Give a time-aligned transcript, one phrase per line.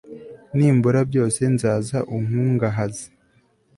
[0.55, 3.05] nimbura byose, nzaza unkungahaze